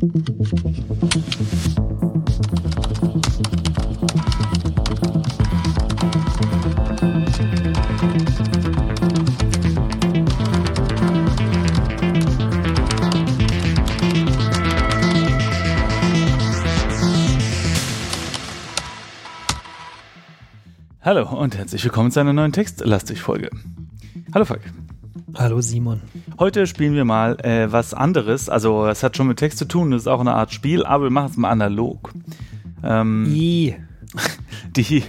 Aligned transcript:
Hallo 0.00 0.06
und 21.28 21.56
herzlich 21.56 21.82
willkommen 21.82 22.12
zu 22.12 22.20
einer 22.20 22.32
neuen 22.32 22.52
Textlastig-Folge. 22.52 23.50
Hallo 24.32 24.44
Falk. 24.44 24.60
Hallo 25.34 25.60
Simon. 25.60 26.02
Heute 26.38 26.68
spielen 26.68 26.94
wir 26.94 27.04
mal 27.04 27.36
äh, 27.40 27.72
was 27.72 27.94
anderes. 27.94 28.48
Also 28.48 28.86
es 28.86 29.02
hat 29.02 29.16
schon 29.16 29.26
mit 29.26 29.38
Text 29.38 29.58
zu 29.58 29.64
tun, 29.64 29.90
das 29.90 30.02
ist 30.02 30.06
auch 30.06 30.20
eine 30.20 30.34
Art 30.34 30.52
Spiel, 30.52 30.84
aber 30.84 31.04
wir 31.04 31.10
machen 31.10 31.30
es 31.32 31.36
mal 31.36 31.50
analog. 31.50 32.12
Ähm, 32.84 33.26
I. 33.34 33.74
die, 34.76 35.02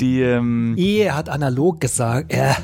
die, 0.00 0.22
ähm, 0.22 0.74
I 0.76 1.08
hat 1.08 1.28
analog 1.28 1.80
gesagt. 1.80 2.32
Äh. 2.32 2.54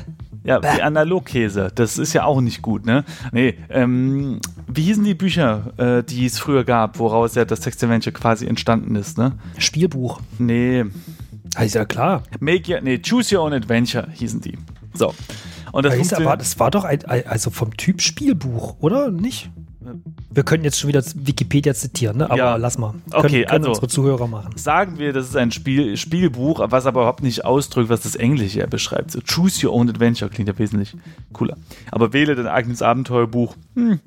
ja, 0.43 0.59
die 0.59 0.81
Analogkäse, 0.81 1.71
das 1.73 1.97
ist 1.97 2.11
ja 2.11 2.25
auch 2.25 2.41
nicht 2.41 2.61
gut, 2.61 2.85
ne? 2.85 3.05
Nee, 3.31 3.55
ähm, 3.69 4.41
wie 4.67 4.83
hießen 4.83 5.03
die 5.05 5.13
Bücher, 5.13 5.71
äh, 5.77 6.03
die 6.03 6.25
es 6.25 6.39
früher 6.39 6.65
gab, 6.65 6.99
woraus 6.99 7.35
ja 7.35 7.45
das 7.45 7.61
Text-Adventure 7.61 8.13
quasi 8.13 8.45
entstanden 8.47 8.97
ist, 8.97 9.17
ne? 9.17 9.31
Spielbuch. 9.57 10.19
Nee, 10.37 10.83
Ist 11.57 11.75
ja 11.75 11.85
klar. 11.85 12.23
Make 12.41 12.69
your, 12.69 12.81
nee, 12.81 12.99
Choose 12.99 13.33
Your 13.33 13.45
Own 13.45 13.53
Adventure 13.53 14.09
hießen 14.11 14.41
die. 14.41 14.57
So. 14.93 15.13
Und 15.71 15.85
das, 15.85 15.95
ist 15.95 16.13
aber, 16.13 16.37
das 16.37 16.59
war 16.59 16.71
doch 16.71 16.83
ein, 16.83 17.03
also 17.05 17.49
vom 17.49 17.75
Typ 17.77 18.01
Spielbuch, 18.01 18.77
oder? 18.79 19.11
Nicht? 19.11 19.49
Wir 20.29 20.43
könnten 20.43 20.65
jetzt 20.65 20.77
schon 20.79 20.89
wieder 20.89 21.01
Wikipedia 21.15 21.73
zitieren, 21.73 22.17
ne? 22.17 22.25
aber 22.25 22.37
Ja. 22.37 22.55
lass 22.57 22.77
mal. 22.77 22.93
Okay, 23.11 23.43
können 23.43 23.51
also- 23.63 23.69
unsere 23.69 23.87
Zuhörer 23.87 24.27
machen. 24.27 24.51
sagen 24.57 24.99
wir, 24.99 25.13
das 25.13 25.29
ist 25.29 25.35
ein 25.37 25.51
Spiel, 25.51 25.95
Spielbuch, 25.97 26.59
was 26.69 26.85
aber 26.85 27.01
überhaupt 27.01 27.23
nicht 27.23 27.45
ausdrückt, 27.45 27.89
was 27.89 28.01
das 28.01 28.15
Englische 28.15 28.67
beschreibt. 28.67 29.11
So 29.11 29.19
Choose 29.21 29.65
Your 29.65 29.73
Own 29.73 29.89
Adventure 29.89 30.29
klingt 30.29 30.49
ja 30.49 30.57
wesentlich 30.59 30.95
cooler. 31.33 31.55
Aber 31.91 32.13
wähle 32.13 32.35
dein 32.35 32.47
eigenes 32.47 32.81
Abenteuerbuch, 32.81 33.55
hm, 33.75 33.99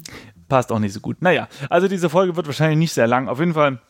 passt 0.48 0.70
auch 0.70 0.78
nicht 0.78 0.92
so 0.92 1.00
gut. 1.00 1.22
Naja, 1.22 1.48
also 1.70 1.88
diese 1.88 2.10
Folge 2.10 2.36
wird 2.36 2.46
wahrscheinlich 2.46 2.78
nicht 2.78 2.92
sehr 2.92 3.06
lang. 3.06 3.28
Auf 3.28 3.40
jeden 3.40 3.54
Fall 3.54 3.80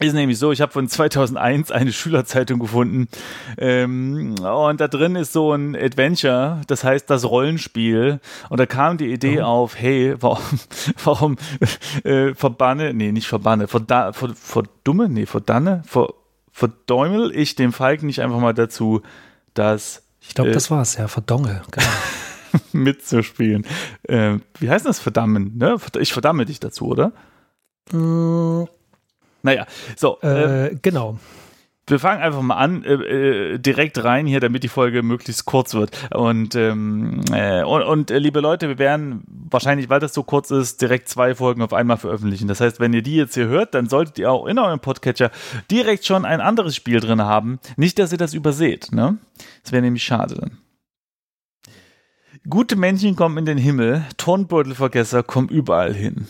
ist 0.00 0.12
nämlich 0.12 0.38
so, 0.38 0.52
ich 0.52 0.60
habe 0.60 0.72
von 0.72 0.88
2001 0.88 1.70
eine 1.70 1.92
Schülerzeitung 1.92 2.58
gefunden 2.60 3.08
ähm, 3.56 4.36
und 4.38 4.80
da 4.80 4.88
drin 4.88 5.16
ist 5.16 5.32
so 5.32 5.52
ein 5.52 5.74
Adventure, 5.74 6.60
das 6.66 6.84
heißt 6.84 7.10
das 7.10 7.24
Rollenspiel 7.24 8.20
und 8.48 8.60
da 8.60 8.66
kam 8.66 8.98
die 8.98 9.12
Idee 9.12 9.42
auf, 9.42 9.76
hey, 9.78 10.14
warum, 10.20 10.44
warum 11.04 11.36
äh, 12.04 12.34
verbanne, 12.34 12.94
nee, 12.94 13.12
nicht 13.12 13.28
verbanne, 13.28 13.68
verda, 13.68 14.12
ver, 14.12 14.34
verdumme, 14.34 15.08
nee, 15.08 15.26
verdanne, 15.26 15.82
ver, 15.86 16.08
verdäumel 16.52 17.34
ich 17.34 17.54
dem 17.54 17.72
Falken 17.72 18.06
nicht 18.06 18.20
einfach 18.20 18.38
mal 18.38 18.54
dazu, 18.54 19.02
das 19.54 20.02
Ich 20.20 20.34
glaube, 20.34 20.50
äh, 20.50 20.54
das 20.54 20.70
war's, 20.70 20.96
ja, 20.96 21.08
verdonge. 21.08 21.62
Genau. 21.70 21.86
mitzuspielen. 22.72 23.66
Äh, 24.04 24.38
wie 24.58 24.70
heißt 24.70 24.86
das 24.86 25.00
verdammen? 25.00 25.56
Ne? 25.56 25.76
Ich 25.98 26.12
verdamme 26.12 26.46
dich 26.46 26.60
dazu, 26.60 26.86
oder? 26.86 27.12
Mm, 27.92 28.64
Naja, 29.42 29.66
so, 29.96 30.18
äh, 30.22 30.66
äh, 30.66 30.78
genau. 30.82 31.18
wir 31.86 31.98
fangen 31.98 32.22
einfach 32.22 32.42
mal 32.42 32.56
an, 32.56 32.84
äh, 32.84 33.54
äh, 33.54 33.58
direkt 33.58 34.02
rein 34.02 34.26
hier, 34.26 34.40
damit 34.40 34.62
die 34.62 34.68
Folge 34.68 35.02
möglichst 35.02 35.44
kurz 35.44 35.74
wird. 35.74 35.90
Und, 36.12 36.54
ähm, 36.54 37.20
äh, 37.32 37.62
und, 37.62 37.82
und 37.82 38.10
äh, 38.10 38.18
liebe 38.18 38.40
Leute, 38.40 38.68
wir 38.68 38.78
werden 38.78 39.22
wahrscheinlich, 39.50 39.88
weil 39.88 40.00
das 40.00 40.14
so 40.14 40.22
kurz 40.22 40.50
ist, 40.50 40.82
direkt 40.82 41.08
zwei 41.08 41.34
Folgen 41.34 41.62
auf 41.62 41.72
einmal 41.72 41.96
veröffentlichen. 41.96 42.48
Das 42.48 42.60
heißt, 42.60 42.80
wenn 42.80 42.92
ihr 42.92 43.02
die 43.02 43.16
jetzt 43.16 43.34
hier 43.34 43.46
hört, 43.46 43.74
dann 43.74 43.88
solltet 43.88 44.18
ihr 44.18 44.30
auch 44.30 44.46
in 44.46 44.58
eurem 44.58 44.80
Podcatcher 44.80 45.30
direkt 45.70 46.04
schon 46.04 46.24
ein 46.24 46.40
anderes 46.40 46.76
Spiel 46.76 47.00
drin 47.00 47.22
haben. 47.22 47.58
Nicht, 47.76 47.98
dass 47.98 48.12
ihr 48.12 48.18
das 48.18 48.34
überseht, 48.34 48.92
ne? 48.92 49.18
Das 49.62 49.72
wäre 49.72 49.82
nämlich 49.82 50.02
schade 50.02 50.34
dann. 50.34 50.58
Gute 52.48 52.76
Männchen 52.76 53.14
kommen 53.14 53.36
in 53.38 53.46
den 53.46 53.58
Himmel, 53.58 54.04
Turnbeutelvergesser 54.16 55.22
kommen 55.22 55.48
überall 55.48 55.92
hin. 55.92 56.28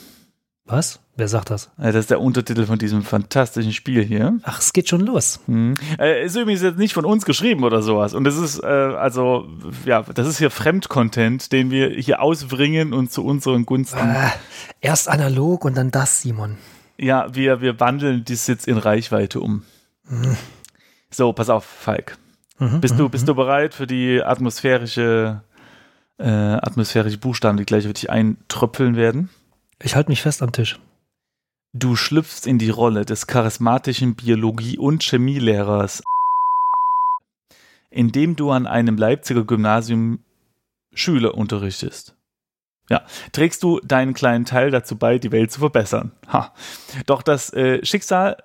Was? 0.68 1.00
Wer 1.16 1.28
sagt 1.28 1.50
das? 1.50 1.70
Äh, 1.78 1.86
Das 1.92 1.96
ist 1.96 2.10
der 2.10 2.20
Untertitel 2.20 2.66
von 2.66 2.78
diesem 2.78 3.02
fantastischen 3.02 3.72
Spiel 3.72 4.04
hier. 4.04 4.38
Ach, 4.44 4.60
es 4.60 4.72
geht 4.72 4.88
schon 4.88 5.00
los. 5.00 5.40
Hm. 5.46 5.74
Äh, 5.98 6.24
ist 6.24 6.36
übrigens 6.36 6.62
jetzt 6.62 6.78
nicht 6.78 6.92
von 6.92 7.04
uns 7.06 7.24
geschrieben 7.24 7.64
oder 7.64 7.82
sowas. 7.82 8.14
Und 8.14 8.24
das 8.24 8.36
ist, 8.36 8.62
äh, 8.62 8.66
also, 8.66 9.48
ja, 9.86 10.02
das 10.02 10.28
ist 10.28 10.38
hier 10.38 10.50
Fremdcontent, 10.50 11.52
den 11.52 11.70
wir 11.70 11.88
hier 11.90 12.20
ausbringen 12.20 12.92
und 12.92 13.10
zu 13.10 13.24
unseren 13.24 13.64
Gunsten. 13.66 13.98
Ah, 13.98 14.32
erst 14.80 15.08
analog 15.08 15.64
und 15.64 15.76
dann 15.76 15.90
das, 15.90 16.20
Simon. 16.22 16.58
Ja, 16.98 17.34
wir, 17.34 17.60
wir 17.62 17.80
wandeln 17.80 18.24
dies 18.24 18.46
jetzt 18.46 18.68
in 18.68 18.76
Reichweite 18.76 19.40
um. 19.40 19.62
So, 21.10 21.32
pass 21.32 21.48
auf, 21.48 21.64
Falk. 21.64 22.18
Mhm, 22.58 22.80
Bist 22.80 22.94
mhm, 22.94 22.98
du, 22.98 23.08
bist 23.08 23.26
du 23.26 23.34
bereit 23.34 23.72
für 23.72 23.86
die 23.86 24.22
atmosphärische, 24.22 25.42
äh, 26.18 26.28
atmosphärische 26.28 27.18
Buchstaben, 27.18 27.56
die 27.56 27.64
gleich 27.64 27.84
für 27.86 27.92
dich 27.92 28.10
eintröpfeln 28.10 28.96
werden? 28.96 29.30
Ich 29.80 29.94
halte 29.94 30.10
mich 30.10 30.22
fest 30.22 30.42
am 30.42 30.52
Tisch. 30.52 30.80
Du 31.72 31.94
schlüpfst 31.94 32.46
in 32.46 32.58
die 32.58 32.70
Rolle 32.70 33.04
des 33.04 33.26
charismatischen 33.26 34.16
Biologie- 34.16 34.78
und 34.78 35.04
Chemielehrers, 35.04 36.02
indem 37.90 38.34
du 38.34 38.50
an 38.50 38.66
einem 38.66 38.96
Leipziger 38.96 39.44
Gymnasium 39.44 40.20
Schüler 40.92 41.34
unterrichtest. 41.34 42.16
Ja, 42.90 43.04
trägst 43.32 43.62
du 43.62 43.80
deinen 43.80 44.14
kleinen 44.14 44.46
Teil 44.46 44.70
dazu 44.70 44.96
bei, 44.96 45.18
die 45.18 45.30
Welt 45.30 45.52
zu 45.52 45.60
verbessern. 45.60 46.12
Ha. 46.32 46.54
Doch 47.06 47.22
das 47.22 47.52
äh, 47.52 47.84
Schicksal 47.84 48.38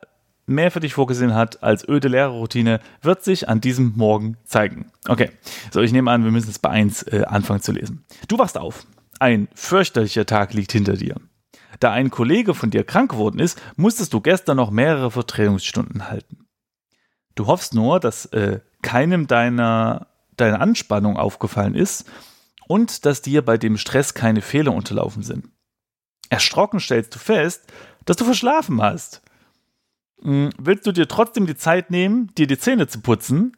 mehr 0.45 0.69
für 0.69 0.81
dich 0.81 0.93
vorgesehen 0.93 1.33
hat 1.33 1.63
als 1.63 1.87
öde 1.87 2.09
Lehrerroutine, 2.09 2.81
wird 3.01 3.23
sich 3.23 3.47
an 3.47 3.61
diesem 3.61 3.93
Morgen 3.95 4.37
zeigen. 4.43 4.91
Okay, 5.07 5.31
so 5.71 5.81
ich 5.81 5.93
nehme 5.93 6.11
an, 6.11 6.25
wir 6.25 6.31
müssen 6.31 6.47
jetzt 6.47 6.61
bei 6.61 6.69
1 6.69 7.03
äh, 7.03 7.23
anfangen 7.25 7.61
zu 7.61 7.71
lesen. 7.71 8.03
Du 8.27 8.37
wachst 8.37 8.57
auf. 8.57 8.85
Ein 9.19 9.47
fürchterlicher 9.53 10.25
Tag 10.25 10.53
liegt 10.53 10.71
hinter 10.71 10.93
dir. 10.93 11.15
Da 11.79 11.91
ein 11.91 12.11
Kollege 12.11 12.53
von 12.53 12.69
dir 12.69 12.83
krank 12.83 13.11
geworden 13.11 13.39
ist, 13.39 13.61
musstest 13.75 14.13
du 14.13 14.21
gestern 14.21 14.57
noch 14.57 14.71
mehrere 14.71 15.11
Vertretungsstunden 15.11 16.09
halten. 16.09 16.47
Du 17.35 17.47
hoffst 17.47 17.73
nur, 17.73 17.99
dass 17.99 18.25
äh, 18.27 18.59
keinem 18.81 19.27
deiner, 19.27 20.07
deiner 20.37 20.61
Anspannung 20.61 21.17
aufgefallen 21.17 21.75
ist 21.75 22.09
und 22.67 23.05
dass 23.05 23.21
dir 23.21 23.43
bei 23.43 23.57
dem 23.57 23.77
Stress 23.77 24.13
keine 24.13 24.41
Fehler 24.41 24.73
unterlaufen 24.73 25.23
sind. 25.23 25.49
Erschrocken 26.29 26.79
stellst 26.79 27.15
du 27.15 27.19
fest, 27.19 27.71
dass 28.05 28.17
du 28.17 28.25
verschlafen 28.25 28.81
hast. 28.81 29.21
Hm, 30.21 30.51
willst 30.57 30.85
du 30.87 30.91
dir 30.91 31.07
trotzdem 31.07 31.47
die 31.47 31.57
Zeit 31.57 31.91
nehmen, 31.91 32.33
dir 32.35 32.47
die 32.47 32.57
Zähne 32.57 32.87
zu 32.87 33.01
putzen 33.01 33.57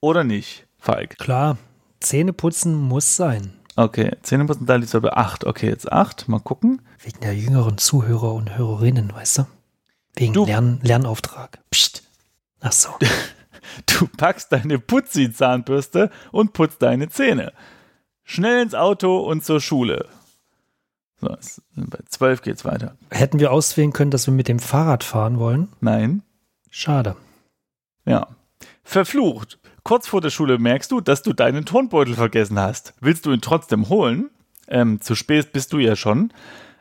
oder 0.00 0.24
nicht, 0.24 0.66
Falk? 0.78 1.18
Klar, 1.18 1.58
Zähne 2.00 2.32
putzen 2.32 2.74
muss 2.74 3.16
sein. 3.16 3.55
Okay, 3.76 4.16
Zähneputzen, 4.22 4.66
da 4.66 4.76
liegt 4.76 4.92
es 4.92 5.00
bei 5.00 5.12
8. 5.12 5.44
Okay, 5.44 5.68
jetzt 5.68 5.90
8. 5.92 6.28
Mal 6.28 6.40
gucken. 6.40 6.80
Wegen 7.02 7.20
der 7.20 7.34
jüngeren 7.36 7.76
Zuhörer 7.78 8.32
und 8.32 8.56
Hörerinnen, 8.56 9.12
weißt 9.12 9.38
du? 9.38 9.46
Wegen 10.14 10.32
Du- 10.32 10.46
Lern 10.46 10.80
Lernauftrag. 10.82 11.58
Psst. 11.70 12.02
Ach 12.60 12.72
so. 12.72 12.90
Du 13.84 14.06
packst 14.06 14.52
deine 14.52 14.78
Putzi-Zahnbürste 14.78 16.10
und 16.32 16.54
putzt 16.54 16.80
deine 16.80 17.10
Zähne. 17.10 17.52
Schnell 18.24 18.62
ins 18.62 18.74
Auto 18.74 19.18
und 19.18 19.44
zur 19.44 19.60
Schule. 19.60 20.08
So, 21.20 21.36
bei 21.74 21.98
12 22.08 22.40
geht's 22.42 22.64
weiter. 22.64 22.96
Hätten 23.10 23.38
wir 23.38 23.52
auswählen 23.52 23.92
können, 23.92 24.10
dass 24.10 24.26
wir 24.26 24.32
mit 24.32 24.48
dem 24.48 24.60
Fahrrad 24.60 25.04
fahren 25.04 25.38
wollen? 25.38 25.68
Nein. 25.80 26.22
Schade. 26.70 27.16
Ja. 28.06 28.28
Verflucht. 28.82 29.58
Kurz 29.86 30.08
vor 30.08 30.20
der 30.20 30.30
Schule 30.30 30.58
merkst 30.58 30.90
du, 30.90 31.00
dass 31.00 31.22
du 31.22 31.32
deinen 31.32 31.64
Turnbeutel 31.64 32.14
vergessen 32.16 32.58
hast. 32.58 32.92
Willst 33.00 33.24
du 33.24 33.30
ihn 33.30 33.40
trotzdem 33.40 33.88
holen? 33.88 34.30
Ähm, 34.66 35.00
zu 35.00 35.14
spät 35.14 35.52
bist 35.52 35.72
du 35.72 35.78
ja 35.78 35.94
schon. 35.94 36.32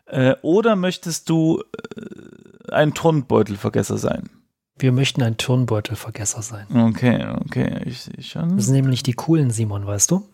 Äh, 0.08 0.34
oder 0.42 0.76
möchtest 0.76 1.30
du 1.30 1.62
äh, 1.96 2.72
ein 2.72 2.96
Turnbeutelvergesser 2.96 4.00
sein? 4.00 4.32
Wir 4.80 4.92
möchten 4.92 5.22
ein 5.22 5.38
Turnbeutelvergesser 5.38 6.42
sein. 6.42 6.66
Okay, 6.74 7.24
okay, 7.46 7.80
ich 7.86 8.02
sehe 8.02 8.24
schon. 8.24 8.58
Das 8.58 8.66
sind 8.66 8.74
nämlich 8.74 9.04
die 9.04 9.14
coolen 9.14 9.52
Simon, 9.52 9.86
weißt 9.86 10.10
du? 10.10 10.28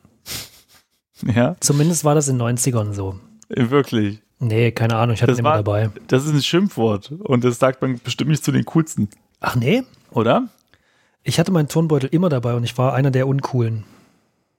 Ja, 1.36 1.58
Zumindest 1.60 2.06
war 2.06 2.16
das 2.16 2.30
in 2.30 2.40
den 2.40 2.58
90ern 2.58 2.94
so. 2.94 3.20
wirklich. 3.50 4.22
Nee, 4.40 4.72
keine 4.72 4.96
Ahnung, 4.96 5.14
ich 5.16 5.22
hatte 5.22 5.34
Das 5.34 5.40
ihn 5.40 5.46
immer 5.46 5.58
dabei. 5.58 5.90
Das 6.08 6.26
ist 6.26 6.32
ein 6.34 6.42
Schimpfwort 6.42 7.12
und 7.12 7.44
das 7.44 7.60
sagt 7.60 7.82
man 7.82 8.00
bestimmt 8.02 8.32
nicht 8.32 8.46
zu 8.46 8.54
den 8.54 8.64
coolsten, 8.64 9.10
Ach 9.42 9.58
nee, 9.58 9.84
oder? 10.12 10.48
Ich 11.24 11.40
hatte 11.40 11.52
meinen 11.52 11.68
Turnbeutel 11.68 12.10
immer 12.12 12.30
dabei 12.30 12.54
und 12.56 12.64
ich 12.64 12.78
war 12.78 12.94
einer 12.94 13.12
der 13.12 13.28
Uncoolen. 13.28 13.84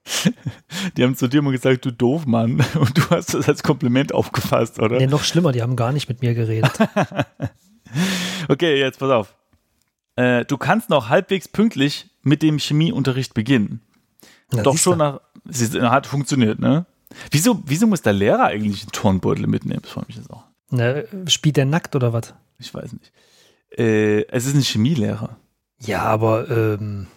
Die 0.97 1.03
haben 1.03 1.15
zu 1.15 1.27
dir 1.27 1.41
mal 1.41 1.51
gesagt, 1.51 1.85
du 1.85 1.91
doof 1.91 2.25
Mann. 2.25 2.63
Und 2.75 2.97
du 2.97 3.09
hast 3.09 3.33
das 3.33 3.47
als 3.47 3.63
Kompliment 3.63 4.13
aufgefasst, 4.13 4.79
oder? 4.79 4.97
Nee, 4.97 5.07
noch 5.07 5.23
schlimmer, 5.23 5.53
die 5.53 5.61
haben 5.61 5.77
gar 5.77 5.93
nicht 5.93 6.09
mit 6.09 6.21
mir 6.21 6.33
geredet. 6.33 6.71
Okay, 8.49 8.77
jetzt 8.77 8.99
pass 8.99 9.09
auf. 9.11 9.35
Äh, 10.15 10.45
du 10.45 10.57
kannst 10.57 10.89
noch 10.89 11.09
halbwegs 11.09 11.47
pünktlich 11.47 12.09
mit 12.21 12.41
dem 12.41 12.57
Chemieunterricht 12.57 13.33
beginnen. 13.33 13.81
Na, 14.51 14.63
Doch 14.63 14.77
schon 14.77 14.97
nach. 14.97 15.21
Sie 15.45 15.79
hat 15.81 16.07
funktioniert, 16.07 16.59
ne? 16.59 16.85
Wieso, 17.31 17.61
wieso 17.65 17.87
muss 17.87 18.01
der 18.01 18.13
Lehrer 18.13 18.45
eigentlich 18.45 18.81
einen 18.81 18.91
Turnbeutel 18.91 19.47
mitnehmen? 19.47 19.81
Das 19.83 19.91
freut 19.91 20.07
mich 20.07 20.17
jetzt 20.17 20.29
auch. 20.29 20.43
Ne, 20.71 21.07
spielt 21.27 21.57
der 21.57 21.65
nackt 21.65 21.95
oder 21.95 22.13
was? 22.13 22.33
Ich 22.57 22.73
weiß 22.73 22.93
nicht. 22.93 23.11
Äh, 23.77 24.23
es 24.27 24.45
ist 24.45 24.55
ein 24.55 24.61
Chemielehrer. 24.61 25.37
Ja, 25.85 26.01
aber 26.03 26.49
ähm, 26.49 27.07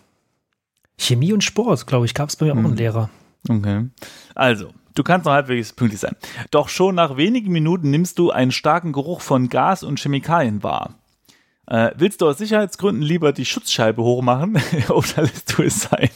Chemie 0.99 1.33
und 1.33 1.45
Sport, 1.45 1.87
glaube 1.87 2.07
ich, 2.07 2.15
gab 2.15 2.29
es 2.29 2.37
bei 2.37 2.47
mir 2.47 2.53
auch 2.53 2.57
einen 2.57 2.67
Hm. 2.71 2.77
Lehrer. 2.77 3.11
Okay. 3.49 3.87
Also, 4.35 4.71
du 4.95 5.03
kannst 5.03 5.27
noch 5.27 5.33
halbwegs 5.33 5.73
pünktlich 5.73 6.01
sein. 6.01 6.17
Doch 6.51 6.69
schon 6.69 6.95
nach 6.95 7.17
wenigen 7.17 7.53
Minuten 7.53 7.91
nimmst 7.91 8.19
du 8.19 8.31
einen 8.31 8.51
starken 8.53 8.93
Geruch 8.93 9.21
von 9.21 9.49
Gas 9.49 9.83
und 9.83 10.01
Chemikalien 10.01 10.63
wahr. 10.63 10.95
Äh, 11.69 11.91
willst 11.97 12.21
du 12.21 12.29
aus 12.29 12.39
Sicherheitsgründen 12.39 13.03
lieber 13.03 13.33
die 13.33 13.45
Schutzscheibe 13.45 14.03
hochmachen 14.03 14.57
oder 14.89 15.23
lässt 15.23 15.57
du 15.59 15.63
es 15.63 15.81
sein? 15.81 16.11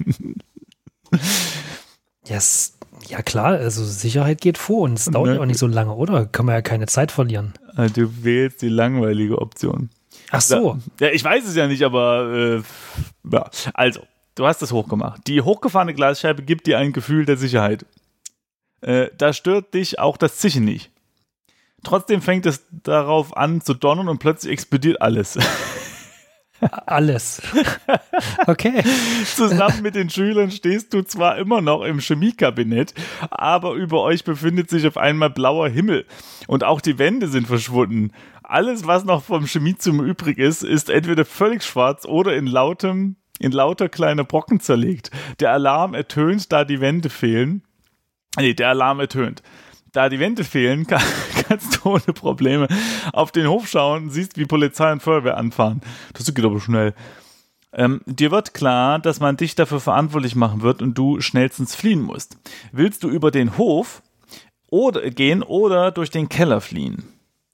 Yes. 2.26 2.76
Ja, 3.08 3.22
klar, 3.22 3.46
also 3.54 3.84
Sicherheit 3.84 4.40
geht 4.40 4.58
vor 4.58 4.82
und 4.82 4.98
es 4.98 5.06
dauert 5.06 5.28
Ne. 5.30 5.34
ja 5.36 5.40
auch 5.40 5.46
nicht 5.46 5.58
so 5.58 5.66
lange, 5.66 5.94
oder? 5.94 6.26
Kann 6.26 6.46
man 6.46 6.54
ja 6.54 6.62
keine 6.62 6.86
Zeit 6.86 7.10
verlieren. 7.10 7.54
Äh, 7.76 7.88
Du 7.90 8.22
wählst 8.24 8.62
die 8.62 8.68
langweilige 8.68 9.38
Option. 9.38 9.90
Ach 10.30 10.40
so. 10.40 10.78
Ja, 11.00 11.08
ich 11.08 11.24
weiß 11.24 11.46
es 11.46 11.56
ja 11.56 11.66
nicht, 11.66 11.82
aber 11.82 12.32
äh, 12.32 12.62
ja. 13.30 13.50
Also, 13.74 14.00
du 14.34 14.46
hast 14.46 14.62
es 14.62 14.72
hochgemacht. 14.72 15.26
Die 15.26 15.40
hochgefahrene 15.40 15.94
Glasscheibe 15.94 16.42
gibt 16.42 16.66
dir 16.66 16.78
ein 16.78 16.92
Gefühl 16.92 17.24
der 17.24 17.36
Sicherheit. 17.36 17.84
Äh, 18.80 19.08
da 19.16 19.32
stört 19.32 19.74
dich 19.74 19.98
auch 19.98 20.16
das 20.16 20.38
Zischen 20.38 20.64
nicht. 20.64 20.90
Trotzdem 21.82 22.22
fängt 22.22 22.46
es 22.46 22.66
darauf 22.70 23.36
an 23.36 23.60
zu 23.60 23.74
donnern 23.74 24.08
und 24.08 24.18
plötzlich 24.18 24.52
explodiert 24.52 25.00
alles. 25.00 25.38
Alles. 26.86 27.40
okay. 28.46 28.82
Zusammen 29.24 29.82
mit 29.82 29.94
den 29.94 30.10
Schülern 30.10 30.50
stehst 30.50 30.92
du 30.92 31.02
zwar 31.02 31.38
immer 31.38 31.62
noch 31.62 31.82
im 31.82 32.00
Chemiekabinett, 32.00 32.92
aber 33.30 33.72
über 33.74 34.02
euch 34.02 34.24
befindet 34.24 34.68
sich 34.68 34.86
auf 34.86 34.98
einmal 34.98 35.30
blauer 35.30 35.70
Himmel 35.70 36.04
und 36.46 36.62
auch 36.64 36.82
die 36.82 36.98
Wände 36.98 37.28
sind 37.28 37.46
verschwunden. 37.46 38.12
Alles, 38.50 38.84
was 38.84 39.04
noch 39.04 39.22
vom 39.22 39.46
Chemiezimmer 39.46 40.02
übrig 40.02 40.38
ist, 40.38 40.64
ist 40.64 40.90
entweder 40.90 41.24
völlig 41.24 41.62
schwarz 41.62 42.04
oder 42.04 42.34
in 42.34 42.48
lautem, 42.48 43.14
in 43.38 43.52
lauter 43.52 43.88
kleine 43.88 44.24
Brocken 44.24 44.58
zerlegt. 44.58 45.12
Der 45.38 45.52
Alarm 45.52 45.94
ertönt, 45.94 46.50
da 46.50 46.64
die 46.64 46.80
Wände 46.80 47.10
fehlen. 47.10 47.62
Nee, 48.36 48.54
der 48.54 48.70
Alarm 48.70 48.98
ertönt. 48.98 49.44
Da 49.92 50.08
die 50.08 50.18
Wände 50.18 50.42
fehlen, 50.42 50.84
kann, 50.88 51.00
kannst 51.46 51.76
du 51.76 51.90
ohne 51.90 52.12
Probleme 52.12 52.66
auf 53.12 53.30
den 53.30 53.46
Hof 53.46 53.68
schauen 53.68 54.04
und 54.04 54.10
siehst, 54.10 54.36
wie 54.36 54.46
Polizei 54.46 54.90
und 54.90 55.00
Feuerwehr 55.00 55.36
anfahren. 55.36 55.80
Das 56.14 56.34
geht 56.34 56.44
aber 56.44 56.58
schnell. 56.58 56.94
Ähm, 57.72 58.00
dir 58.06 58.32
wird 58.32 58.52
klar, 58.52 58.98
dass 58.98 59.20
man 59.20 59.36
dich 59.36 59.54
dafür 59.54 59.78
verantwortlich 59.78 60.34
machen 60.34 60.62
wird 60.62 60.82
und 60.82 60.98
du 60.98 61.20
schnellstens 61.20 61.76
fliehen 61.76 62.02
musst. 62.02 62.36
Willst 62.72 63.04
du 63.04 63.10
über 63.10 63.30
den 63.30 63.56
Hof 63.58 64.02
oder 64.68 65.08
gehen 65.10 65.44
oder 65.44 65.92
durch 65.92 66.10
den 66.10 66.28
Keller 66.28 66.60
fliehen? 66.60 67.04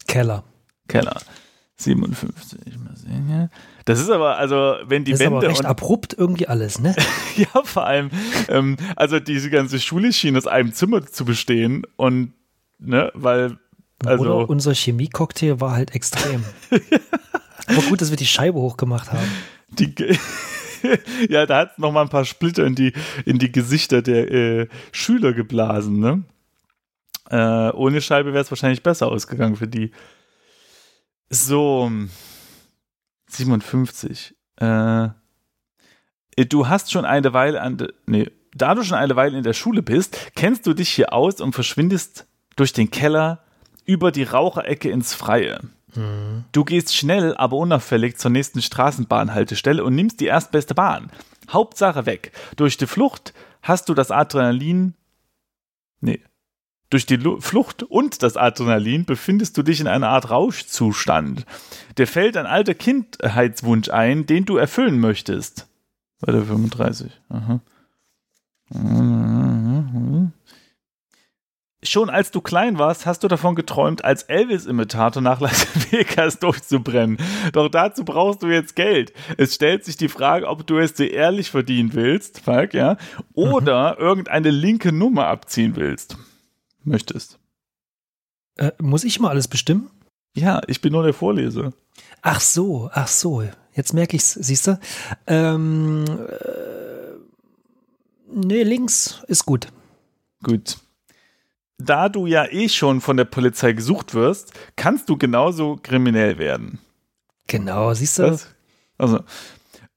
Keller. 0.07 0.43
Keller. 0.89 1.21
57, 1.79 2.59
mal 2.79 2.97
sehen 2.97 3.27
hier. 3.27 3.51
Das 3.85 4.01
ist 4.01 4.09
aber, 4.09 4.39
also, 4.39 4.77
wenn 4.87 5.05
die 5.05 5.13
Das 5.13 5.21
ist 5.21 5.27
aber 5.27 5.43
Wände 5.43 5.49
recht 5.49 5.65
abrupt 5.67 6.15
irgendwie 6.17 6.47
alles, 6.47 6.79
ne? 6.81 6.97
ja, 7.37 7.63
vor 7.65 7.85
allem, 7.85 8.11
ähm, 8.49 8.77
also 8.97 9.21
diese 9.21 9.51
ganze 9.51 9.79
Schule 9.79 10.13
schien 10.13 10.37
aus 10.37 10.47
einem 10.47 10.73
Zimmer 10.73 11.05
zu 11.07 11.27
bestehen 11.27 11.83
und, 11.97 12.33
ne, 12.79 13.13
weil, 13.15 13.59
also, 14.05 14.25
Oder 14.25 14.49
unser 14.49 14.75
Chemie-Cocktail 14.75 15.61
war 15.61 15.73
halt 15.73 15.95
extrem. 15.95 16.45
aber 17.67 17.83
gut, 17.89 18.01
dass 18.01 18.11
wir 18.11 18.17
die 18.17 18.27
Scheibe 18.27 18.59
hochgemacht 18.59 19.13
haben. 19.13 19.29
die, 19.69 19.95
ja, 21.29 21.47
da 21.47 21.59
hat 21.59 21.79
noch 21.79 21.93
mal 21.93 22.03
ein 22.03 22.09
paar 22.09 22.25
Splitter 22.25 22.65
in 22.65 22.75
die, 22.75 22.93
in 23.25 23.39
die 23.39 23.53
Gesichter 23.53 24.03
der 24.03 24.31
äh, 24.31 24.69
Schüler 24.93 25.33
geblasen, 25.33 25.99
ne? 25.99 26.23
Äh, 27.29 27.73
ohne 27.73 28.01
Scheibe 28.01 28.33
wäre 28.33 28.45
es 28.45 28.51
wahrscheinlich 28.51 28.83
besser 28.83 29.09
ausgegangen 29.09 29.57
für 29.57 29.67
die. 29.67 29.91
So, 31.29 31.91
57. 33.29 34.35
Äh, 34.57 35.09
du 36.49 36.69
hast 36.69 36.93
schon 36.93 37.05
eine 37.05 37.33
Weile 37.33 37.61
an, 37.61 37.79
de, 37.79 37.93
nee, 38.07 38.31
da 38.55 38.75
du 38.75 38.83
schon 38.83 38.97
eine 38.97 39.17
Weile 39.17 39.37
in 39.37 39.43
der 39.43 39.53
Schule 39.53 39.83
bist, 39.83 40.33
kennst 40.35 40.67
du 40.67 40.73
dich 40.73 40.89
hier 40.91 41.13
aus 41.13 41.41
und 41.41 41.53
verschwindest 41.53 42.27
durch 42.57 42.73
den 42.73 42.91
Keller 42.91 43.45
über 43.85 44.13
die 44.13 44.23
Raucherecke 44.23 44.91
ins 44.91 45.15
Freie. 45.15 45.61
Du 46.53 46.65
gehst 46.65 46.95
schnell, 46.95 47.35
aber 47.37 47.57
unauffällig 47.57 48.19
zur 48.19 48.31
nächsten 48.31 48.61
Straßenbahnhaltestelle 48.61 49.83
und 49.83 49.95
nimmst 49.95 50.21
die 50.21 50.27
erstbeste 50.27 50.75
Bahn. 50.75 51.11
Hauptsache 51.49 52.07
weg. 52.07 52.33
Durch 52.57 52.77
die 52.77 52.87
Flucht 52.87 53.33
hast 53.63 53.89
du 53.89 53.95
das 53.95 54.11
Adrenalin. 54.11 54.95
Nee. 56.01 56.21
Durch 56.91 57.05
die 57.05 57.17
Lu 57.17 57.41
Flucht 57.41 57.83
und 57.83 58.23
das 58.23 58.37
Adrenalin 58.37 59.05
befindest 59.05 59.57
du 59.59 59.63
dich 59.63 59.81
in 59.81 59.89
einer 59.89 60.09
Art 60.09 60.31
Rauschzustand. 60.31 61.45
Dir 61.99 62.07
fällt 62.07 62.37
ein 62.37 62.47
alter 62.47 62.75
Kindheitswunsch 62.75 63.89
ein, 63.89 64.27
den 64.27 64.45
du 64.45 64.57
erfüllen 64.57 65.01
möchtest. 65.01 65.69
Bei 66.21 66.33
der 66.33 66.43
35. 66.43 67.11
Aha. 67.29 67.61
Schon 71.83 72.11
als 72.11 72.31
du 72.31 72.41
klein 72.41 72.79
warst, 72.79 73.07
hast 73.07 73.23
du 73.23 73.29
davon 73.29 73.55
geträumt, 73.55 74.05
als 74.05 74.25
Elvis-Imitator 74.25 75.23
nach 75.23 75.41
Las 75.41 75.67
Vegas 75.93 76.39
durchzubrennen. 76.39 77.19
Doch 77.53 77.69
dazu 77.69 78.05
brauchst 78.05 78.43
du 78.43 78.49
jetzt 78.49 78.75
Geld. 78.75 79.13
Es 79.37 79.55
stellt 79.55 79.85
sich 79.85 79.97
die 79.97 80.09
Frage, 80.09 80.49
ob 80.49 80.67
du 80.67 80.79
es 80.79 80.95
dir 80.95 81.13
ehrlich 81.13 81.51
verdienen 81.51 81.95
willst, 81.95 82.41
Falk, 82.41 82.75
ja, 82.75 82.97
oder 83.35 83.99
irgendeine 83.99 84.51
linke 84.51 84.93
Nummer 84.93 85.27
abziehen 85.27 85.77
willst. 85.77 86.17
Möchtest. 86.87 87.39
Äh, 88.57 88.73
muss 88.81 89.05
ich 89.05 89.21
mal 89.21 89.31
alles 89.31 89.49
bestimmen? 89.49 89.91
Ja, 90.37 90.61
ich 90.67 90.81
bin 90.81 90.93
nur 90.93 91.03
der 91.03 91.15
Vorleser. 91.15 91.73
Ach 92.23 92.41
so, 92.41 92.91
ach 92.93 93.09
so. 93.09 93.43
Jetzt 93.75 93.93
merke 93.93 94.17
ich's, 94.17 94.33
siehst 94.35 94.69
du? 94.69 94.79
Ähm, 95.27 96.05
äh, 96.07 97.17
nee, 98.33 98.63
links 98.63 99.23
ist 99.29 99.45
gut. 99.45 99.69
Gut. 100.43 100.79
Da 101.79 102.09
du 102.09 102.27
ja 102.27 102.47
eh 102.47 102.69
schon 102.69 103.01
von 103.01 103.17
der 103.17 103.25
Polizei 103.25 103.73
gesucht 103.73 104.15
wirst, 104.15 104.53
kannst 104.77 105.09
du 105.09 105.19
genauso 105.19 105.79
kriminell 105.83 106.39
werden. 106.39 106.79
Genau, 107.47 107.93
siehst 107.95 108.19
du? 108.19 108.31
Was? 108.31 108.55
Also, 108.97 109.21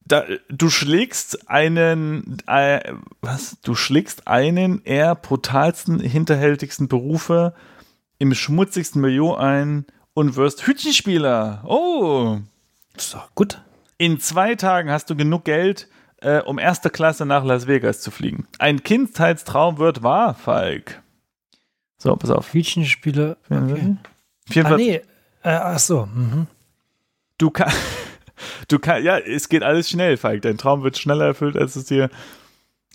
da, 0.10 0.26
du 0.50 0.70
schlägst 0.70 1.50
einen, 1.50 2.40
äh, 2.48 2.94
was? 3.22 3.58
Du 3.62 3.76
schlägst 3.76 4.28
einen 4.28 4.84
eher 4.84 5.16
brutalsten, 5.16 6.00
hinterhältigsten 6.00 6.88
Berufe 6.88 7.54
im 8.18 8.34
schmutzigsten 8.34 9.02
Milieu 9.02 9.36
ein 9.36 9.86
und 10.14 10.36
wirst 10.36 10.66
Hütchenspieler. 10.68 11.64
Oh! 11.66 12.40
Ist 12.98 13.14
doch 13.14 13.34
gut. 13.36 13.62
In 13.98 14.20
zwei 14.20 14.56
Tagen 14.56 14.90
hast 14.90 15.10
du 15.10 15.16
genug 15.16 15.46
Geld, 15.46 15.88
äh, 16.18 16.40
um 16.40 16.58
erster 16.58 16.90
Klasse 16.90 17.26
nach 17.26 17.46
Las 17.46 17.68
Vegas 17.68 18.02
zu 18.02 18.12
fliegen. 18.12 18.48
Ein 18.58 18.84
Kindheitstraum 18.84 19.78
wird 19.78 20.02
wahr, 20.02 20.34
Falk. 20.34 21.02
So, 21.98 22.16
pass 22.16 22.32
auf. 22.32 22.54
Hütchenspiele. 22.54 23.38
Okay. 23.46 23.98
44. 24.50 24.66
Ah, 24.66 24.76
nee. 24.78 25.02
Äh, 25.44 25.50
ach 25.50 25.80
so. 25.80 26.08
Mhm. 26.08 26.48
Du 27.38 27.52
kannst, 27.52 27.78
du 28.68 28.80
kannst, 28.80 29.06
ja, 29.06 29.18
es 29.18 29.50
geht 29.50 29.64
alles 29.64 29.90
schnell, 29.90 30.18
Falk. 30.18 30.42
Dein 30.42 30.58
Traum 30.58 30.84
wird 30.84 30.98
schneller 30.98 31.26
erfüllt, 31.26 31.58
als 31.58 31.76
es 31.76 31.86
dir, 31.86 32.10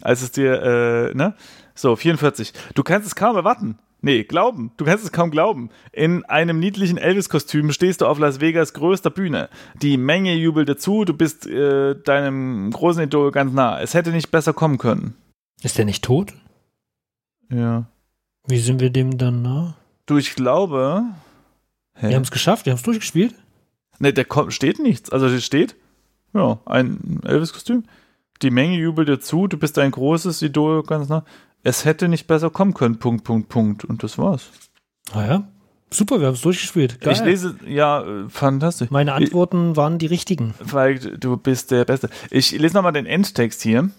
als 0.01 0.23
es 0.23 0.33
dir, 0.33 0.63
äh, 0.63 1.15
ne? 1.15 1.35
So, 1.75 1.97
44. 1.97 2.53
Du 2.75 2.83
kannst 2.83 3.07
es 3.07 3.15
kaum 3.15 3.37
erwarten. 3.37 3.79
Nee, 4.05 4.25
glauben. 4.25 4.71
Du 4.77 4.85
kannst 4.85 5.03
es 5.03 5.13
kaum 5.13 5.31
glauben. 5.31 5.71
In 5.91 6.27
einem 6.27 6.59
niedlichen 6.59 6.99
Elvis-Kostüm 6.99 7.73
stehst 7.73 8.03
du 8.03 8.07
auf 8.07 8.19
Las 8.19 8.39
Vegas 8.39 8.75
größter 8.75 9.09
Bühne. 9.09 9.49
Die 9.81 9.97
Menge 9.97 10.35
jubelt 10.35 10.69
dir 10.69 10.77
zu, 10.77 11.07
du 11.07 11.15
bist 11.15 11.47
äh, 11.47 11.95
deinem 11.95 12.71
großen 12.71 13.03
Idol 13.03 13.31
ganz 13.31 13.55
nah. 13.55 13.81
Es 13.81 13.95
hätte 13.95 14.11
nicht 14.11 14.31
besser 14.31 14.53
kommen 14.53 14.77
können. 14.77 15.17
Ist 15.63 15.79
der 15.79 15.87
nicht 15.87 16.05
tot? 16.05 16.35
Ja. 17.51 17.87
Wie 18.47 18.59
sind 18.59 18.81
wir 18.81 18.91
dem 18.91 19.17
dann 19.17 19.41
nah? 19.41 19.75
Du, 20.05 20.19
ich 20.19 20.35
glaube. 20.35 21.05
Hä? 21.95 22.09
Wir 22.09 22.17
haben 22.17 22.25
es 22.25 22.31
geschafft, 22.31 22.67
wir 22.67 22.73
haben 22.73 22.79
es 22.79 22.83
durchgespielt. 22.83 23.35
Ne, 23.99 24.13
der 24.13 24.25
kommt, 24.25 24.53
steht 24.53 24.79
nichts. 24.79 25.11
Also 25.11 25.29
hier 25.29 25.41
steht, 25.41 25.77
ja, 26.33 26.59
ein 26.67 27.21
Elvis-Kostüm. 27.25 27.85
Die 28.43 28.51
Menge 28.51 28.77
jubelt 28.77 29.09
dir 29.09 29.21
zu, 29.21 29.47
du 29.47 29.57
bist 29.57 29.79
ein 29.79 29.91
großes 29.91 30.43
Idol, 30.43 30.83
ganz 30.83 31.09
nah. 31.09 31.25
Es 31.63 31.85
hätte 31.85 32.09
nicht 32.09 32.27
besser 32.27 32.51
kommen 32.51 32.75
können, 32.75 32.99
Punkt, 32.99 33.25
Punkt, 33.25 33.49
Punkt. 33.49 33.85
Und 33.85 34.03
das 34.03 34.19
war's. 34.19 34.51
Ah 35.13 35.25
ja. 35.25 35.49
Super, 35.91 36.19
wir 36.19 36.27
haben 36.27 36.35
es 36.35 36.41
durchgespielt. 36.41 37.01
Geil. 37.01 37.13
Ich 37.13 37.23
lese, 37.23 37.57
ja, 37.67 38.03
äh, 38.03 38.29
fantastisch. 38.29 38.91
Meine 38.91 39.13
Antworten 39.13 39.77
waren 39.77 39.99
die 39.99 40.07
richtigen. 40.07 40.55
Weil 40.59 40.99
du 40.99 41.37
bist 41.37 41.71
der 41.71 41.85
Beste. 41.85 42.11
Ich 42.31 42.51
lese 42.51 42.75
nochmal 42.75 42.93
den 42.93 43.07
Endtext 43.07 43.63
hier. 43.63 43.91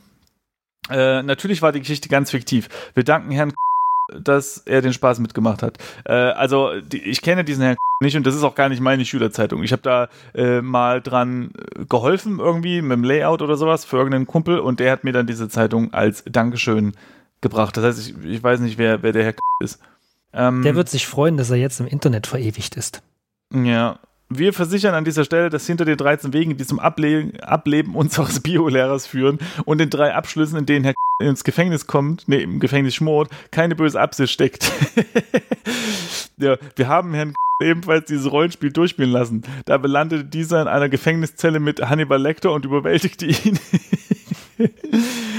Äh, 0.90 1.24
natürlich 1.24 1.62
war 1.62 1.72
die 1.72 1.80
Geschichte 1.80 2.10
ganz 2.10 2.32
fiktiv. 2.32 2.68
Wir 2.94 3.04
danken 3.04 3.32
Herrn 3.32 3.54
dass 4.14 4.58
er 4.66 4.82
den 4.82 4.94
Spaß 4.94 5.20
mitgemacht 5.20 5.64
hat. 5.64 5.78
Äh, 6.06 6.14
also 6.14 6.80
die, 6.82 7.02
ich 7.02 7.22
kenne 7.22 7.44
diesen 7.44 7.64
Herrn 7.64 7.78
nicht 8.02 8.16
und 8.16 8.26
das 8.26 8.36
ist 8.36 8.44
auch 8.44 8.56
gar 8.56 8.70
nicht 8.70 8.82
meine 8.82 9.06
Schülerzeitung. 9.06 9.64
Ich 9.64 9.72
habe 9.72 9.82
da 9.82 10.10
äh, 10.34 10.62
mal 10.62 11.02
dran 11.02 11.52
äh, 11.58 11.86
geholfen 11.86 12.40
irgendwie 12.40 12.82
mit 12.82 12.94
dem 12.98 13.04
Layout 13.04 13.42
oder 13.42 13.58
sowas 13.58 13.86
für 13.86 13.98
irgendeinen 13.98 14.28
Kumpel 14.28 14.60
und 14.60 14.80
der 14.80 14.92
hat 14.92 15.04
mir 15.04 15.14
dann 15.14 15.28
diese 15.28 15.50
Zeitung 15.50 15.94
als 15.94 16.24
Dankeschön 16.30 16.94
gebracht. 17.42 17.78
Das 17.78 17.84
heißt, 17.84 18.00
ich, 18.10 18.26
ich 18.26 18.44
weiß 18.44 18.60
nicht, 18.60 18.78
wer, 18.78 19.04
wer 19.04 19.12
der 19.12 19.24
Herr 19.24 19.34
ist. 19.60 19.80
Ähm, 20.34 20.62
Der 20.64 20.76
wird 20.76 20.90
sich 20.90 21.08
freuen, 21.08 21.38
dass 21.38 21.50
er 21.50 21.58
jetzt 21.58 21.80
im 21.80 21.88
Internet 21.88 22.28
verewigt 22.28 22.76
ist. 22.76 23.02
Ja. 23.54 24.00
Wir 24.29 24.53
versichern 24.53 24.96
an 24.96 25.05
dieser 25.05 25.24
Stelle, 25.24 25.50
dass 25.50 25.67
hinter 25.67 25.86
den 25.86 25.98
13 25.98 26.34
Wegen, 26.34 26.58
die 26.58 26.65
zum 26.65 26.79
Able 26.79 27.32
Ableben 27.41 27.96
unseres 27.96 28.39
Bio-Lehrers 28.41 29.05
führen 29.05 29.39
und 29.65 29.77
den 29.77 29.89
drei 29.89 30.13
Abschlüssen, 30.13 30.58
in 30.58 30.65
denen 30.65 30.86
Herr 30.86 30.94
ins 31.20 31.44
Gefängnis 31.44 31.88
kommt, 31.88 32.27
nee, 32.27 32.41
im 32.41 32.60
Gefängnis 32.60 32.96
schmort, 32.96 33.29
keine 33.51 33.75
böse 33.75 34.00
Absicht 34.00 34.34
steckt. 34.34 34.70
ja, 36.38 36.58
wir 36.75 36.88
haben 36.88 37.13
Herrn 37.13 37.36
ebenfalls 37.62 38.05
dieses 38.05 38.29
Rollenspiel 38.29 38.72
durchspielen 38.72 39.12
lassen. 39.12 39.44
Dabei 39.65 39.88
landete 39.88 40.25
dieser 40.25 40.62
in 40.62 40.67
einer 40.67 40.89
Gefängniszelle 40.89 41.60
mit 41.60 41.82
Hannibal 41.82 42.22
Lecter 42.22 42.51
und 42.51 42.65
überwältigte 42.65 43.27
ihn. 43.27 43.60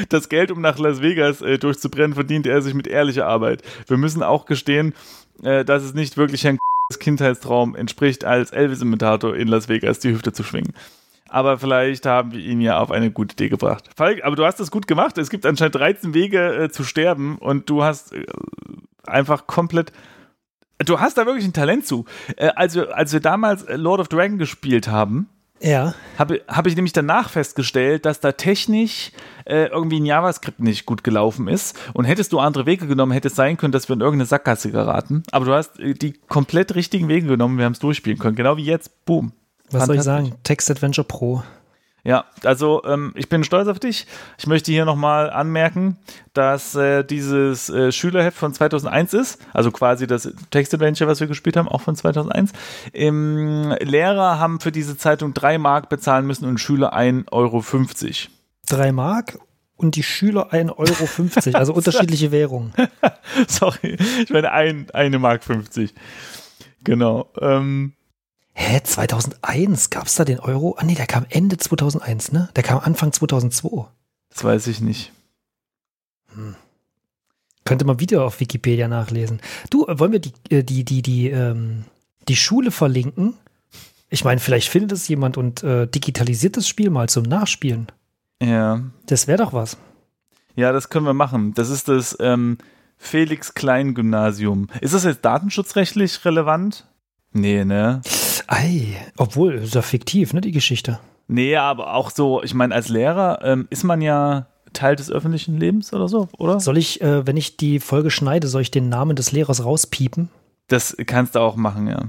das 0.08 0.28
Geld, 0.28 0.50
um 0.50 0.60
nach 0.60 0.78
Las 0.78 1.02
Vegas 1.02 1.42
äh, 1.42 1.58
durchzubrennen, 1.58 2.14
verdiente 2.14 2.50
er 2.50 2.62
sich 2.62 2.72
mit 2.72 2.86
ehrlicher 2.86 3.26
Arbeit. 3.26 3.62
Wir 3.86 3.96
müssen 3.96 4.22
auch 4.22 4.46
gestehen, 4.46 4.94
äh, 5.42 5.64
dass 5.64 5.82
es 5.82 5.92
nicht 5.92 6.16
wirklich 6.16 6.44
Herrn 6.44 6.58
Kindheitstraum 6.98 7.74
entspricht, 7.74 8.24
als 8.24 8.52
Elvis-Imitator 8.52 9.34
in 9.36 9.48
Las 9.48 9.68
Vegas 9.68 9.98
die 9.98 10.12
Hüfte 10.12 10.32
zu 10.32 10.42
schwingen. 10.44 10.72
Aber 11.28 11.58
vielleicht 11.58 12.06
haben 12.06 12.32
wir 12.32 12.40
ihn 12.40 12.60
ja 12.60 12.78
auf 12.78 12.90
eine 12.90 13.10
gute 13.10 13.32
Idee 13.32 13.48
gebracht. 13.48 13.90
Falk, 13.96 14.24
aber 14.24 14.36
du 14.36 14.44
hast 14.44 14.60
das 14.60 14.70
gut 14.70 14.86
gemacht. 14.86 15.18
Es 15.18 15.28
gibt 15.28 15.44
anscheinend 15.44 15.74
13 15.74 16.14
Wege 16.14 16.54
äh, 16.54 16.70
zu 16.70 16.84
sterben 16.84 17.36
und 17.38 17.68
du 17.68 17.82
hast 17.82 18.12
äh, 18.12 18.24
einfach 19.04 19.46
komplett. 19.46 19.92
Du 20.78 21.00
hast 21.00 21.18
da 21.18 21.26
wirklich 21.26 21.44
ein 21.44 21.52
Talent 21.52 21.86
zu. 21.86 22.04
Äh, 22.36 22.50
also, 22.54 22.88
als 22.88 23.12
wir 23.12 23.20
damals 23.20 23.66
Lord 23.68 24.00
of 24.00 24.08
Dragon 24.08 24.38
gespielt 24.38 24.88
haben, 24.88 25.28
Ja. 25.60 25.94
habe 26.18 26.42
hab 26.48 26.66
ich 26.66 26.76
nämlich 26.76 26.92
danach 26.92 27.30
festgestellt, 27.30 28.04
dass 28.04 28.20
da 28.20 28.32
technisch 28.32 29.10
äh, 29.44 29.66
irgendwie 29.66 30.00
ein 30.00 30.06
JavaScript 30.06 30.60
nicht 30.60 30.86
gut 30.86 31.02
gelaufen 31.02 31.48
ist. 31.48 31.76
Und 31.94 32.04
hättest 32.04 32.32
du 32.32 32.38
andere 32.38 32.66
Wege 32.66 32.86
genommen, 32.86 33.12
hätte 33.12 33.28
es 33.28 33.34
sein 33.36 33.56
können, 33.56 33.72
dass 33.72 33.88
wir 33.88 33.94
in 33.94 34.00
irgendeine 34.00 34.26
Sackgasse 34.26 34.70
geraten. 34.70 35.22
Aber 35.32 35.44
du 35.44 35.54
hast 35.54 35.78
äh, 35.80 35.94
die 35.94 36.12
komplett 36.28 36.74
richtigen 36.74 37.08
Wege 37.08 37.26
genommen, 37.26 37.58
wir 37.58 37.64
haben 37.64 37.72
es 37.72 37.78
durchspielen 37.78 38.18
können. 38.18 38.36
Genau 38.36 38.56
wie 38.56 38.64
jetzt. 38.64 39.04
Boom. 39.06 39.32
Was 39.70 39.86
soll 39.86 39.96
ich 39.96 40.02
sagen? 40.02 40.34
Text 40.42 40.70
Adventure 40.70 41.06
Pro. 41.06 41.42
Ja, 42.06 42.24
also 42.44 42.84
ähm, 42.84 43.12
ich 43.16 43.28
bin 43.28 43.42
stolz 43.42 43.66
auf 43.66 43.80
dich. 43.80 44.06
Ich 44.38 44.46
möchte 44.46 44.70
hier 44.70 44.84
nochmal 44.84 45.28
anmerken, 45.28 45.98
dass 46.34 46.76
äh, 46.76 47.02
dieses 47.02 47.68
äh, 47.68 47.90
Schülerheft 47.90 48.38
von 48.38 48.54
2001 48.54 49.12
ist, 49.12 49.44
also 49.52 49.72
quasi 49.72 50.06
das 50.06 50.32
Textadventure, 50.52 51.10
was 51.10 51.18
wir 51.18 51.26
gespielt 51.26 51.56
haben, 51.56 51.66
auch 51.66 51.80
von 51.80 51.96
2001. 51.96 52.52
Ähm, 52.94 53.74
Lehrer 53.80 54.38
haben 54.38 54.60
für 54.60 54.70
diese 54.70 54.96
Zeitung 54.96 55.34
drei 55.34 55.58
Mark 55.58 55.88
bezahlen 55.88 56.28
müssen 56.28 56.44
und 56.44 56.58
Schüler 56.58 56.96
1,50 56.96 57.32
Euro. 57.32 57.64
Drei 58.68 58.92
Mark 58.92 59.40
und 59.74 59.96
die 59.96 60.04
Schüler 60.04 60.52
1,50 60.52 61.46
Euro, 61.48 61.58
also 61.58 61.72
unterschiedliche 61.74 62.30
Währungen. 62.30 62.72
Sorry, 63.48 63.96
ich 64.22 64.30
meine 64.30 64.52
ein, 64.52 64.86
eine 64.92 65.18
Mark 65.18 65.42
50. 65.42 65.92
Genau. 66.84 67.28
Ähm, 67.40 67.94
Hä, 68.58 68.80
2001? 68.82 69.90
Gab 69.90 70.06
es 70.06 70.14
da 70.14 70.24
den 70.24 70.40
Euro? 70.40 70.76
Ah 70.78 70.84
nee, 70.84 70.94
der 70.94 71.06
kam 71.06 71.26
Ende 71.28 71.58
2001, 71.58 72.32
ne? 72.32 72.48
Der 72.56 72.62
kam 72.62 72.78
Anfang 72.78 73.12
2002. 73.12 73.86
das 74.30 74.44
weiß 74.44 74.66
ich 74.68 74.80
nicht. 74.80 75.12
Könnte 77.64 77.84
man 77.84 78.00
wieder 78.00 78.24
auf 78.24 78.40
Wikipedia 78.40 78.88
nachlesen. 78.88 79.40
Du, 79.68 79.86
äh, 79.86 79.98
wollen 79.98 80.12
wir 80.12 80.20
die, 80.20 80.32
äh, 80.48 80.62
die, 80.62 80.84
die, 80.84 81.02
die, 81.02 81.28
ähm, 81.28 81.84
die 82.28 82.36
Schule 82.36 82.70
verlinken? 82.70 83.34
Ich 84.08 84.24
meine, 84.24 84.40
vielleicht 84.40 84.70
findet 84.70 84.92
es 84.92 85.06
jemand 85.06 85.36
und 85.36 85.62
äh, 85.62 85.86
digitalisiert 85.86 86.56
das 86.56 86.66
Spiel 86.66 86.88
mal 86.88 87.10
zum 87.10 87.24
Nachspielen. 87.24 87.88
Ja. 88.42 88.80
Das 89.04 89.26
wäre 89.26 89.38
doch 89.38 89.52
was. 89.52 89.76
Ja, 90.54 90.72
das 90.72 90.88
können 90.88 91.04
wir 91.04 91.14
machen. 91.14 91.52
Das 91.52 91.68
ist 91.68 91.88
das 91.88 92.16
ähm, 92.20 92.56
Felix 92.96 93.52
Klein 93.52 93.94
Gymnasium. 93.94 94.68
Ist 94.80 94.94
das 94.94 95.04
jetzt 95.04 95.26
datenschutzrechtlich 95.26 96.24
relevant? 96.24 96.86
Nee, 97.32 97.66
ne? 97.66 98.00
Ei, 98.48 98.96
obwohl, 99.16 99.54
ist 99.54 99.74
ja 99.74 99.82
fiktiv, 99.82 100.32
ne, 100.32 100.40
die 100.40 100.52
Geschichte. 100.52 100.98
Nee, 101.28 101.56
aber 101.56 101.94
auch 101.94 102.10
so, 102.10 102.42
ich 102.42 102.54
meine, 102.54 102.74
als 102.74 102.88
Lehrer 102.88 103.40
ähm, 103.42 103.66
ist 103.70 103.82
man 103.84 104.00
ja 104.00 104.46
Teil 104.72 104.94
des 104.96 105.10
öffentlichen 105.10 105.58
Lebens 105.58 105.92
oder 105.92 106.06
so, 106.08 106.28
oder? 106.38 106.60
Soll 106.60 106.76
ich, 106.78 107.00
äh, 107.00 107.26
wenn 107.26 107.36
ich 107.36 107.56
die 107.56 107.80
Folge 107.80 108.10
schneide, 108.10 108.46
soll 108.46 108.60
ich 108.62 108.70
den 108.70 108.88
Namen 108.88 109.16
des 109.16 109.32
Lehrers 109.32 109.64
rauspiepen? 109.64 110.28
Das 110.68 110.96
kannst 111.06 111.34
du 111.34 111.40
auch 111.40 111.56
machen, 111.56 111.88
ja. 111.88 112.02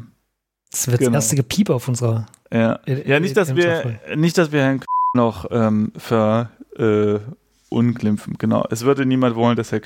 Das 0.72 0.88
wird 0.88 1.00
Genau. 1.00 1.12
das 1.13 1.25
erste 1.25 1.38
Gepieper 1.38 1.75
auf 1.75 1.88
unserer. 1.88 2.25
Ja, 2.51 2.74
In- 2.86 3.08
ja 3.08 3.20
nicht, 3.20 3.38
dass 3.38 3.50
in- 3.50 3.56
wir, 3.56 4.00
nicht, 4.15 4.38
dass 4.38 4.51
wir 4.51 4.62
Herrn 4.62 4.84
noch 5.15 5.48
ähm, 5.51 5.91
ver 5.98 6.50
äh. 6.77 7.20
Genau. 7.70 8.65
Es 8.70 8.84
würde 8.86 9.06
niemand 9.06 9.36
wollen, 9.36 9.58
dass 9.58 9.72
Herr 9.74 9.82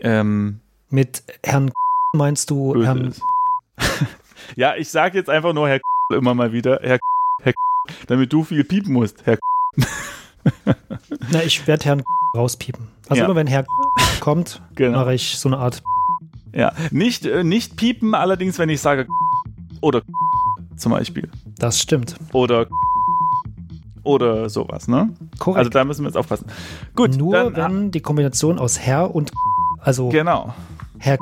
ähm, 0.00 0.60
Mit 0.90 1.22
Herrn 1.42 1.70
meinst 2.12 2.50
du 2.50 2.82
Herrn. 2.84 3.14
ja, 4.56 4.74
ich 4.76 4.88
sage 4.88 5.18
jetzt 5.18 5.30
einfach 5.30 5.52
nur 5.52 5.68
Herr 5.68 5.80
immer 6.14 6.34
mal 6.34 6.52
wieder, 6.52 6.80
Herr 6.82 6.98
Herr 7.42 7.54
damit 8.06 8.32
du 8.32 8.44
viel 8.44 8.64
piepen 8.64 8.92
musst, 8.92 9.24
Herr 9.26 9.38
Na, 11.32 11.42
ich 11.42 11.66
werde 11.66 11.84
Herrn 11.84 12.02
rauspiepen. 12.36 12.88
Also 13.08 13.20
Ja. 13.20 13.24
immer 13.26 13.36
wenn 13.36 13.46
Herr 13.46 13.64
kommt, 14.20 14.62
Genau. 14.74 14.98
mache 14.98 15.14
ich 15.14 15.38
so 15.38 15.48
eine 15.48 15.58
Art. 15.58 15.82
Ja, 16.54 16.72
nicht, 16.90 17.26
äh, 17.26 17.44
nicht 17.44 17.76
piepen, 17.76 18.14
allerdings, 18.14 18.58
wenn 18.58 18.68
ich 18.68 18.80
sage 18.80 19.06
oder 19.80 20.02
zum 20.76 20.92
Beispiel. 20.92 21.28
Das 21.58 21.80
stimmt. 21.80 22.16
Oder 22.32 22.66
oder 24.04 24.48
sowas, 24.48 24.88
ne? 24.88 25.14
Korrekt. 25.38 25.58
Also 25.58 25.70
da 25.70 25.84
müssen 25.84 26.02
wir 26.02 26.08
jetzt 26.08 26.16
aufpassen. 26.16 26.46
Gut, 26.96 27.16
Nur 27.16 27.50
dann, 27.50 27.54
wenn 27.54 27.90
die 27.90 28.00
Kombination 28.00 28.58
aus 28.58 28.78
Herr 28.78 29.14
und 29.14 29.32
also 29.80 30.08
genau, 30.08 30.54
Herr 30.98 31.18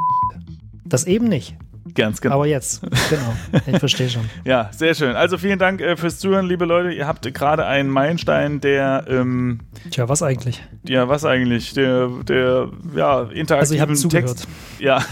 das 0.85 1.05
eben 1.05 1.27
nicht. 1.27 1.57
Ganz 1.97 2.21
genau. 2.21 2.37
Aber 2.37 2.47
jetzt, 2.47 2.83
genau. 3.11 3.35
Ich 3.67 3.79
verstehe 3.79 4.09
schon. 4.09 4.23
Ja, 4.45 4.71
sehr 4.73 4.95
schön. 4.95 5.17
Also 5.17 5.39
vielen 5.39 5.59
Dank 5.59 5.81
äh, 5.81 5.97
fürs 5.97 6.19
Zuhören, 6.19 6.47
liebe 6.47 6.65
Leute. 6.65 6.91
Ihr 6.93 7.07
habt 7.07 7.33
gerade 7.35 7.67
einen 7.67 7.91
Meilenstein, 7.91 8.61
der, 8.61 9.05
ähm, 9.09 9.61
Tja, 9.91 10.09
was 10.09 10.23
eigentlich? 10.23 10.63
ja, 10.85 11.09
was 11.09 11.25
eigentlich, 11.25 11.73
der, 11.75 12.09
der, 12.29 12.69
ja, 12.95 13.23
interaktiven 13.23 13.57
Also 13.59 13.81
habt 13.81 13.97
zugehört. 13.97 14.29
Text, 14.29 14.49
ja, 14.79 15.03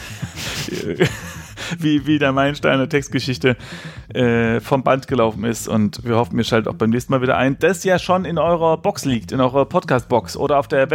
wie, 1.78 2.06
wie 2.06 2.18
der 2.18 2.32
Meilenstein 2.32 2.78
der 2.78 2.88
Textgeschichte 2.88 3.56
äh, 4.12 4.60
vom 4.60 4.82
Band 4.82 5.08
gelaufen 5.08 5.44
ist. 5.44 5.68
Und 5.68 6.04
wir 6.04 6.16
hoffen, 6.16 6.38
ihr 6.38 6.44
schaltet 6.44 6.72
auch 6.72 6.76
beim 6.76 6.90
nächsten 6.90 7.12
Mal 7.12 7.22
wieder 7.22 7.36
ein. 7.36 7.58
Das 7.58 7.84
ja 7.84 7.98
schon 7.98 8.24
in 8.24 8.38
eurer 8.38 8.78
Box 8.78 9.04
liegt, 9.04 9.32
in 9.32 9.40
eurer 9.40 9.64
Podcast-Box 9.66 10.36
oder 10.36 10.58
auf 10.58 10.68
der 10.68 10.90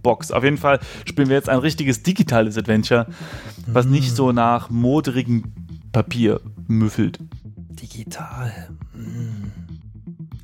Website-Box. 0.00 0.32
Auf 0.32 0.44
jeden 0.44 0.58
Fall 0.58 0.80
spielen 1.04 1.28
wir 1.28 1.36
jetzt 1.36 1.48
ein 1.48 1.58
richtiges 1.58 2.02
digitales 2.02 2.56
Adventure, 2.58 3.06
was 3.66 3.86
nicht 3.86 4.14
so 4.14 4.32
nach 4.32 4.70
moderigem 4.70 5.44
Papier 5.92 6.40
müffelt. 6.66 7.18
Digital. 7.70 8.52
Mm. 8.94 9.50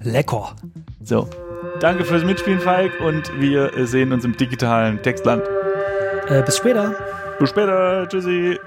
Lecker. 0.02 0.54
So. 1.02 1.28
Danke 1.80 2.04
fürs 2.04 2.24
Mitspielen, 2.24 2.60
Falk, 2.60 3.00
und 3.00 3.30
wir 3.38 3.86
sehen 3.86 4.12
uns 4.12 4.24
im 4.24 4.36
digitalen 4.36 5.02
Textland. 5.02 5.42
Äh, 6.28 6.42
bis 6.42 6.56
später. 6.56 6.94
Bis 7.38 7.50
später. 7.50 8.08
Tschüssi. 8.08 8.58